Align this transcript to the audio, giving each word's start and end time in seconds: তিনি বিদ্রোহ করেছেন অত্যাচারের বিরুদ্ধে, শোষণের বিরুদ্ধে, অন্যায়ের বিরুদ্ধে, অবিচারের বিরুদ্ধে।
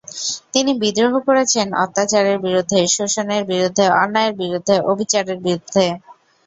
তিনি 0.53 0.71
বিদ্রোহ 0.81 1.13
করেছেন 1.27 1.67
অত্যাচারের 1.83 2.37
বিরুদ্ধে, 2.45 2.79
শোষণের 2.95 3.43
বিরুদ্ধে, 3.51 3.85
অন্যায়ের 4.01 4.33
বিরুদ্ধে, 4.41 4.75
অবিচারের 4.91 5.37
বিরুদ্ধে। 5.39 5.85